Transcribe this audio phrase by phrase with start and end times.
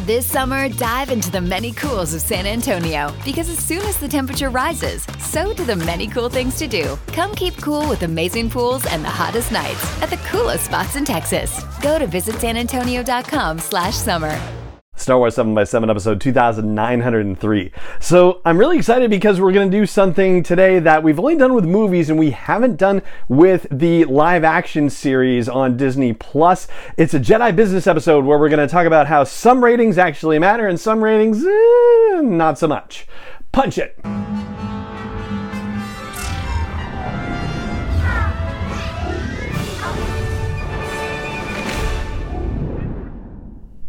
[0.00, 4.06] This summer, dive into the many cools of San Antonio because as soon as the
[4.06, 6.98] temperature rises, so do the many cool things to do.
[7.08, 11.04] Come keep cool with amazing pools and the hottest nights at the coolest spots in
[11.04, 11.64] Texas.
[11.80, 14.65] Go to visitsanantonio.com slash summer.
[14.96, 17.72] Star Wars 7 by 7 episode 2903.
[18.00, 21.54] So I'm really excited because we're going to do something today that we've only done
[21.54, 26.66] with movies and we haven't done with the live action series on Disney Plus.
[26.96, 30.38] It's a Jedi business episode where we're going to talk about how some ratings actually
[30.38, 33.06] matter and some ratings eh, not so much.
[33.52, 33.96] Punch it.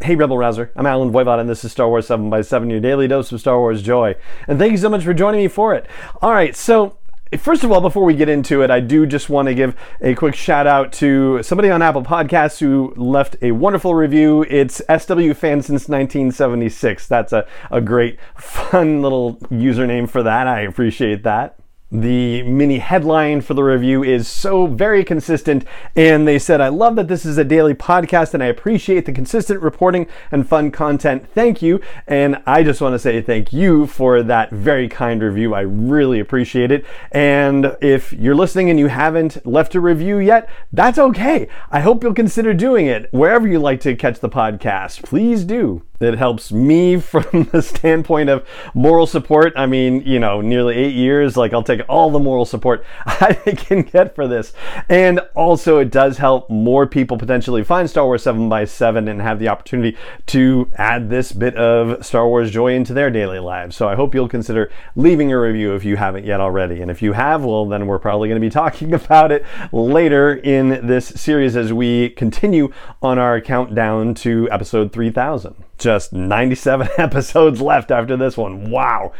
[0.08, 2.80] Hey Rebel Rouser, I'm Allen Voivod and this is Star Wars 7 by 7 your
[2.80, 4.16] daily dose of Star Wars joy.
[4.46, 5.84] And thank you so much for joining me for it.
[6.22, 6.96] Alright, so
[7.36, 10.14] First of all, before we get into it, I do just want to give a
[10.14, 14.46] quick shout out to somebody on Apple Podcasts who left a wonderful review.
[14.48, 17.06] It's SW Fan Since 1976.
[17.06, 20.46] That's a, a great, fun little username for that.
[20.46, 21.58] I appreciate that.
[21.90, 25.64] The mini headline for the review is so very consistent,
[25.96, 29.12] and they said, I love that this is a daily podcast and I appreciate the
[29.12, 31.26] consistent reporting and fun content.
[31.32, 31.80] Thank you.
[32.06, 35.54] And I just want to say thank you for that very kind review.
[35.54, 36.84] I really appreciate it.
[37.10, 41.48] And if you're listening and you haven't left a review yet, that's okay.
[41.70, 45.04] I hope you'll consider doing it wherever you like to catch the podcast.
[45.04, 45.87] Please do.
[46.00, 49.52] It helps me from the standpoint of moral support.
[49.56, 53.34] I mean, you know, nearly eight years, like I'll take all the moral support I
[53.34, 54.52] can get for this.
[54.88, 59.20] And also, it does help more people potentially find Star Wars 7 by 7 and
[59.20, 63.76] have the opportunity to add this bit of Star Wars joy into their daily lives.
[63.76, 66.80] So I hope you'll consider leaving a review if you haven't yet already.
[66.80, 70.34] And if you have, well, then we're probably going to be talking about it later
[70.34, 77.60] in this series as we continue on our countdown to episode 3000 just 97 episodes
[77.60, 78.70] left after this one.
[78.70, 79.12] Wow.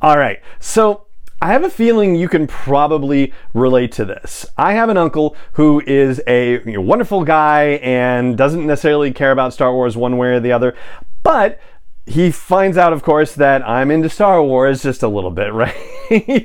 [0.00, 0.40] All right.
[0.60, 1.06] So
[1.42, 4.46] I have a feeling you can probably relate to this.
[4.56, 9.32] I have an uncle who is a you know, wonderful guy and doesn't necessarily care
[9.32, 10.76] about Star Wars one way or the other,
[11.24, 11.60] but
[12.06, 15.74] he finds out, of course, that I'm into Star Wars just a little bit, right?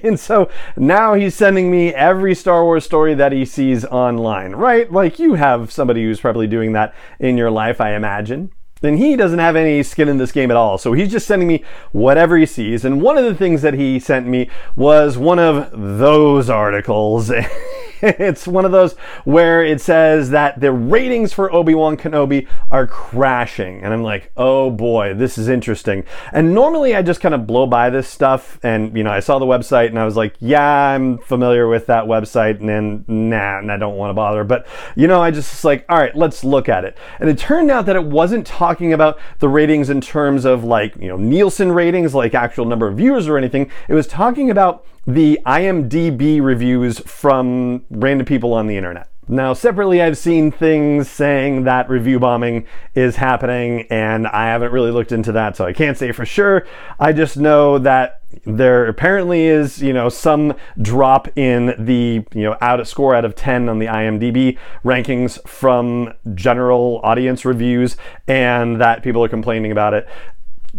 [0.03, 4.91] and so now he's sending me every Star Wars story that he sees online, right?
[4.91, 8.51] Like you have somebody who's probably doing that in your life, I imagine
[8.81, 10.77] and he doesn't have any skin in this game at all.
[10.77, 12.85] So he's just sending me whatever he sees.
[12.85, 17.31] And one of the things that he sent me was one of those articles.
[18.01, 18.93] it's one of those
[19.25, 23.81] where it says that the ratings for Obi-Wan Kenobi are crashing.
[23.81, 26.03] And I'm like, oh boy, this is interesting.
[26.31, 28.59] And normally I just kind of blow by this stuff.
[28.63, 31.87] And, you know, I saw the website and I was like, yeah, I'm familiar with
[31.87, 32.59] that website.
[32.59, 34.43] And then, nah, and I don't want to bother.
[34.43, 36.97] But, you know, I just like, all right, let's look at it.
[37.19, 40.95] And it turned out that it wasn't talking about the ratings in terms of like,
[40.97, 43.71] you know, Nielsen ratings, like actual number of viewers or anything.
[43.87, 49.09] It was talking about the IMDb reviews from random people on the internet.
[49.29, 52.65] Now, separately, I've seen things saying that review bombing
[52.95, 56.65] is happening, and I haven't really looked into that, so I can't say for sure.
[56.97, 62.55] I just know that there apparently is, you know, some drop in the, you know,
[62.61, 67.97] out of score out of 10 on the IMDb rankings from general audience reviews,
[68.29, 70.07] and that people are complaining about it.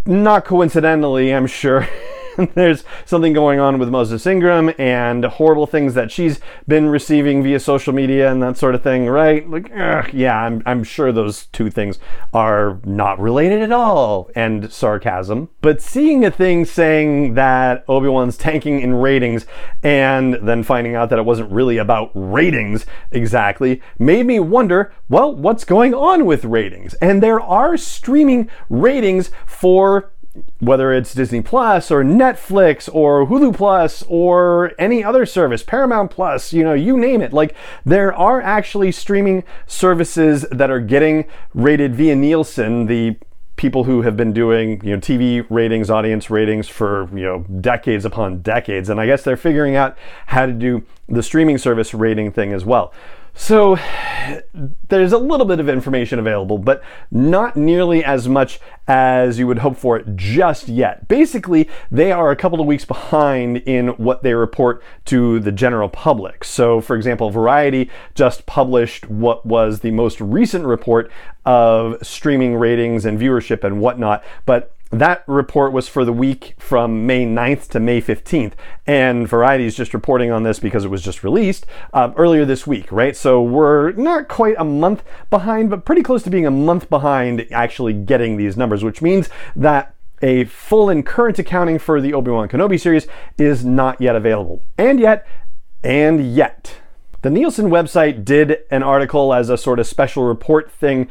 [0.06, 1.86] Not coincidentally, I'm sure.
[2.54, 7.60] there's something going on with Moses Ingram and horrible things that she's been receiving via
[7.60, 9.48] social media and that sort of thing, right?
[9.48, 11.98] Like, ugh, yeah, I'm, I'm sure those two things
[12.32, 14.30] are not related at all.
[14.34, 15.48] And sarcasm.
[15.60, 19.46] But seeing a thing saying that Obi-Wan's tanking in ratings
[19.82, 25.34] and then finding out that it wasn't really about ratings exactly made me wonder, well,
[25.34, 26.94] what's going on with ratings?
[26.94, 30.12] And there are streaming ratings for
[30.60, 36.52] whether it's Disney Plus or Netflix or Hulu Plus or any other service, Paramount Plus,
[36.52, 37.32] you know, you name it.
[37.32, 37.54] Like
[37.84, 43.16] there are actually streaming services that are getting rated via Nielsen, the
[43.56, 48.06] people who have been doing you know TV ratings, audience ratings for you know decades
[48.06, 52.32] upon decades, and I guess they're figuring out how to do the streaming service rating
[52.32, 52.92] thing as well.
[53.34, 53.78] So
[54.88, 56.82] there's a little bit of information available, but
[57.12, 58.58] not nearly as much
[58.88, 61.06] as you would hope for it just yet.
[61.06, 65.88] Basically, they are a couple of weeks behind in what they report to the general
[65.88, 66.42] public.
[66.42, 71.08] So, for example, Variety just published what was the most recent report
[71.44, 77.06] of streaming ratings and viewership and whatnot, but that report was for the week from
[77.06, 78.52] May 9th to May 15th.
[78.86, 82.66] And Variety is just reporting on this because it was just released uh, earlier this
[82.66, 83.16] week, right?
[83.16, 87.46] So we're not quite a month behind, but pretty close to being a month behind
[87.52, 92.30] actually getting these numbers, which means that a full and current accounting for the Obi
[92.30, 93.06] Wan Kenobi series
[93.36, 94.62] is not yet available.
[94.76, 95.26] And yet,
[95.84, 96.76] and yet.
[97.22, 101.08] The Nielsen website did an article as a sort of special report thing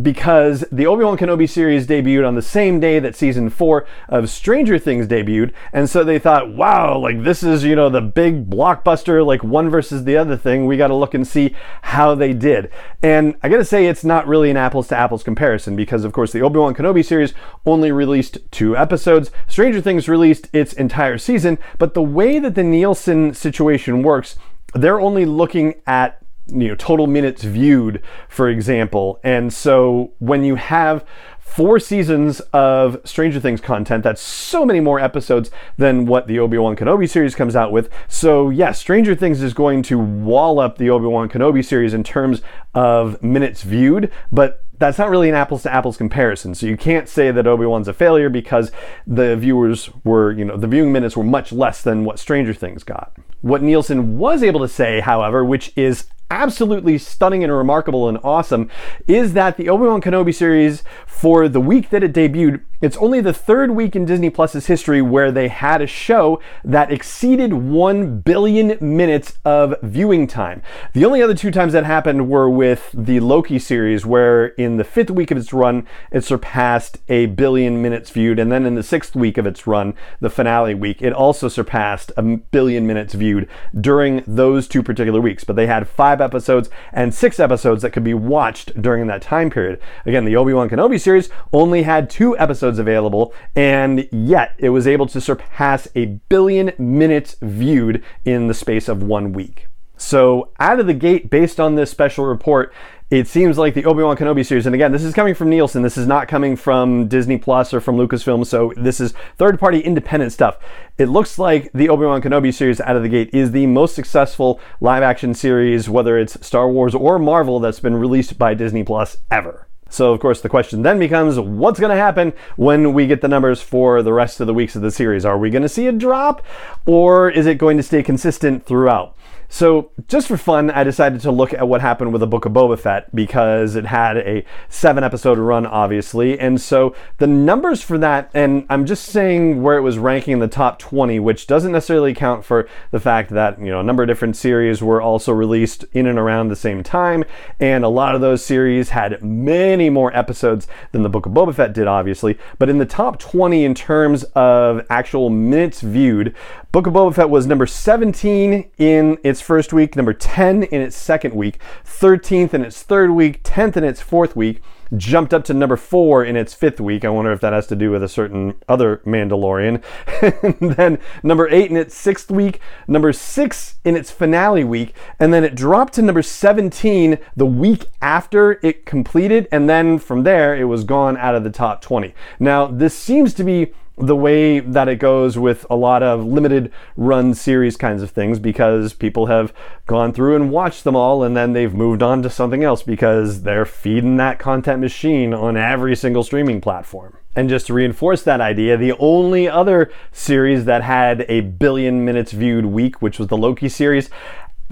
[0.00, 4.78] because the Obi-Wan Kenobi series debuted on the same day that season 4 of Stranger
[4.78, 9.24] Things debuted and so they thought wow like this is you know the big blockbuster
[9.24, 10.66] like one versus the other thing.
[10.66, 12.70] We got to look and see how they did.
[13.02, 16.12] And I got to say it's not really an apples to apples comparison because of
[16.12, 17.34] course the Obi-Wan Kenobi series
[17.66, 19.30] only released two episodes.
[19.46, 24.36] Stranger Things released its entire season but the way that the Nielsen situation works
[24.74, 30.56] they're only looking at you know total minutes viewed for example and so when you
[30.56, 31.04] have
[31.52, 34.02] four seasons of Stranger Things content.
[34.02, 37.90] That's so many more episodes than what the Obi-Wan Kenobi series comes out with.
[38.08, 42.04] So, yes, yeah, Stranger Things is going to wall up the Obi-Wan Kenobi series in
[42.04, 42.40] terms
[42.74, 46.54] of minutes viewed, but that's not really an apples to apples comparison.
[46.54, 48.72] So you can't say that Obi-Wan's a failure because
[49.06, 52.82] the viewers were, you know, the viewing minutes were much less than what Stranger Things
[52.82, 53.12] got.
[53.42, 58.70] What Nielsen was able to say, however, which is absolutely stunning and remarkable and awesome
[59.06, 63.32] is that the Obi-Wan Kenobi series for the week that it debuted it's only the
[63.32, 68.76] third week in Disney Plus's history where they had a show that exceeded 1 billion
[68.80, 70.62] minutes of viewing time.
[70.92, 74.84] The only other two times that happened were with the Loki series, where in the
[74.84, 78.40] fifth week of its run, it surpassed a billion minutes viewed.
[78.40, 82.10] And then in the sixth week of its run, the finale week, it also surpassed
[82.16, 83.48] a billion minutes viewed
[83.80, 85.44] during those two particular weeks.
[85.44, 89.50] But they had five episodes and six episodes that could be watched during that time
[89.50, 89.80] period.
[90.04, 94.70] Again, the Obi Wan Kenobi series only had two episodes episodes available, and yet it
[94.70, 99.68] was able to surpass a billion minutes viewed in the space of one week.
[99.96, 102.72] So, out of the gate, based on this special report,
[103.10, 105.98] it seems like the Obi-Wan Kenobi series, and again, this is coming from Nielsen, this
[105.98, 110.56] is not coming from Disney Plus or from Lucasfilm, so this is third-party independent stuff.
[110.98, 114.58] It looks like the Obi-Wan Kenobi series out of the gate is the most successful
[114.80, 119.68] live-action series, whether it's Star Wars or Marvel, that's been released by Disney Plus ever.
[119.92, 123.28] So, of course, the question then becomes what's going to happen when we get the
[123.28, 125.26] numbers for the rest of the weeks of the series?
[125.26, 126.42] Are we going to see a drop
[126.86, 129.14] or is it going to stay consistent throughout?
[129.54, 132.52] So, just for fun, I decided to look at what happened with the Book of
[132.52, 136.40] Boba Fett because it had a seven episode run, obviously.
[136.40, 140.38] And so the numbers for that, and I'm just saying where it was ranking in
[140.38, 144.02] the top 20, which doesn't necessarily account for the fact that, you know, a number
[144.02, 147.22] of different series were also released in and around the same time.
[147.60, 151.54] And a lot of those series had many more episodes than the Book of Boba
[151.54, 152.38] Fett did, obviously.
[152.58, 156.34] But in the top 20, in terms of actual minutes viewed,
[156.72, 160.96] Book of Boba Fett was number 17 in its first week, number 10 in its
[160.96, 164.62] second week, 13th in its third week, 10th in its fourth week,
[164.96, 167.04] jumped up to number 4 in its fifth week.
[167.04, 169.82] I wonder if that has to do with a certain other Mandalorian.
[170.60, 175.32] and then number 8 in its sixth week, number 6 in its finale week, and
[175.32, 180.54] then it dropped to number 17 the week after it completed, and then from there
[180.54, 182.14] it was gone out of the top 20.
[182.38, 186.72] Now, this seems to be the way that it goes with a lot of limited
[186.96, 189.52] run series kinds of things because people have
[189.86, 193.42] gone through and watched them all and then they've moved on to something else because
[193.42, 197.16] they're feeding that content machine on every single streaming platform.
[197.34, 202.32] And just to reinforce that idea, the only other series that had a billion minutes
[202.32, 204.10] viewed week, which was the Loki series,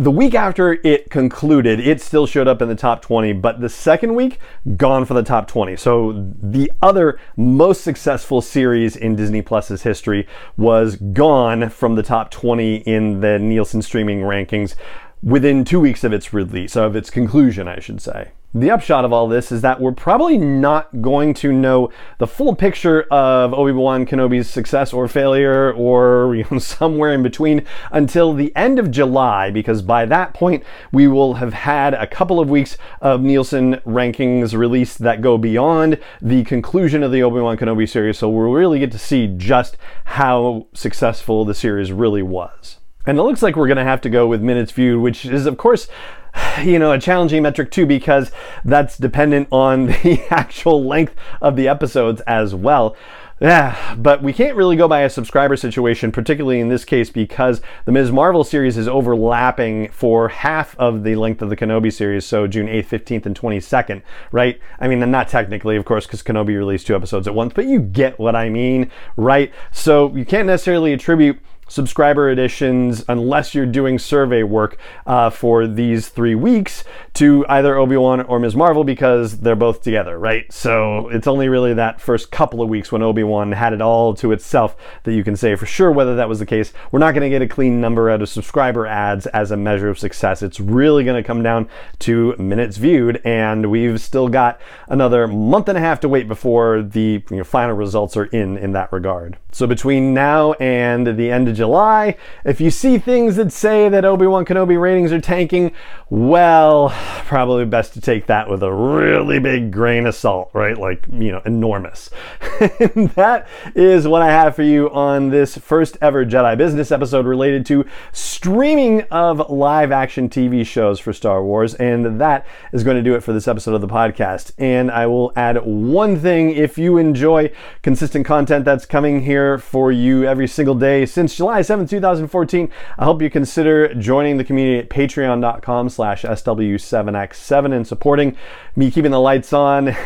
[0.01, 3.69] the week after it concluded, it still showed up in the top 20, but the
[3.69, 4.39] second week,
[4.79, 5.77] gone for the top 20.
[5.77, 10.27] So the other most successful series in Disney Plus's history
[10.57, 14.75] was gone from the top 20 in the Nielsen streaming rankings
[15.23, 18.31] within two weeks of its release, of its conclusion, I should say.
[18.53, 22.57] The upshot of all this is that we're probably not going to know the full
[22.57, 28.53] picture of Obi-Wan Kenobi's success or failure or you know, somewhere in between until the
[28.57, 32.77] end of July because by that point we will have had a couple of weeks
[33.01, 38.29] of Nielsen rankings released that go beyond the conclusion of the Obi-Wan Kenobi series so
[38.29, 42.80] we'll really get to see just how successful the series really was.
[43.07, 45.47] And it looks like we're going to have to go with minutes viewed, which is,
[45.47, 45.89] of course,
[46.63, 48.31] you know, a challenging metric too, because
[48.65, 52.97] that's dependent on the actual length of the episodes as well.
[53.41, 57.63] Yeah, but we can't really go by a subscriber situation, particularly in this case, because
[57.87, 58.13] the Ms.
[58.13, 62.67] Marvel series is overlapping for half of the length of the Kenobi series, so June
[62.67, 64.61] 8th, 15th, and 22nd, right?
[64.79, 67.81] I mean, not technically, of course, because Kenobi released two episodes at once, but you
[67.81, 69.51] get what I mean, right?
[69.73, 76.09] So you can't necessarily attribute subscriber additions unless you're doing survey work uh, for these
[76.09, 76.85] three weeks
[77.15, 78.57] to either Obi-Wan or Ms.
[78.57, 80.53] Marvel because they're both together, right?
[80.53, 84.33] So it's only really that first couple of weeks when Obi-Wan had it all to
[84.33, 86.73] itself that you can say for sure whether that was the case.
[86.91, 89.89] We're not going to get a clean number out of subscriber ads as a measure
[89.89, 90.43] of success.
[90.43, 91.69] It's really going to come down
[92.01, 96.83] to minutes viewed and we've still got another month and a half to wait before
[96.83, 99.39] the you know, final results are in in that regard.
[99.53, 102.17] So between now and the end of July.
[102.43, 105.73] If you see things that say that Obi-Wan Kenobi ratings are tanking,
[106.09, 106.89] well,
[107.27, 110.79] probably best to take that with a really big grain of salt, right?
[110.79, 112.09] Like, you know, enormous.
[112.95, 117.27] and that is what I have for you on this first ever Jedi Business episode
[117.27, 121.75] related to streaming of live action TV shows for Star Wars.
[121.75, 124.53] And that is going to do it for this episode of the podcast.
[124.57, 127.53] And I will add one thing if you enjoy
[127.83, 132.71] consistent content that's coming here for you every single day since July July 7th, 2014.
[132.97, 138.37] I hope you consider joining the community at patreon.com slash SW7X7 and supporting
[138.77, 139.97] me keeping the lights on,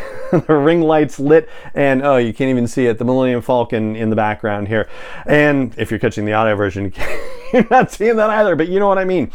[0.47, 4.11] the ring lights lit, and oh, you can't even see it, the Millennium Falcon in
[4.11, 4.89] the background here.
[5.27, 6.93] And if you're catching the audio version,
[7.53, 9.31] you're not seeing that either, but you know what I mean.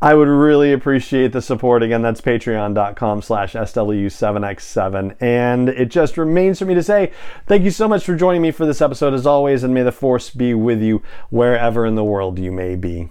[0.00, 1.82] I would really appreciate the support.
[1.82, 5.16] Again, that's patreon.com slash SW7X7.
[5.20, 7.12] And it just remains for me to say
[7.46, 9.92] thank you so much for joining me for this episode as always, and may the
[9.92, 13.10] force be with you wherever in the world you may be.